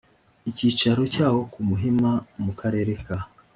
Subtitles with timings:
[0.49, 2.11] icyicaro cyawo ku muhima
[2.43, 3.17] mu karere ka